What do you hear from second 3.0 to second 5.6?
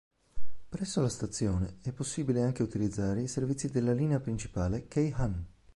i servizi della linea principale Keihan.